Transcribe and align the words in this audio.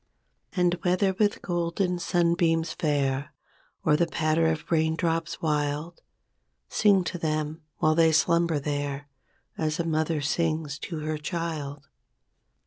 And 0.55 0.79
whether 0.81 1.13
with 1.13 1.43
golden 1.43 1.99
sunbeams 1.99 2.73
fair, 2.73 3.35
Or 3.85 3.95
the 3.95 4.07
patter 4.07 4.47
of 4.47 4.71
raindrops 4.71 5.43
wild. 5.43 6.01
Sing 6.69 7.03
to 7.03 7.19
them 7.19 7.61
while 7.77 7.93
they 7.93 8.11
slumber 8.11 8.57
there. 8.57 9.07
As 9.59 9.79
a 9.79 9.85
mother 9.85 10.19
sings 10.19 10.79
to 10.79 11.01
her 11.01 11.19
child. 11.19 11.87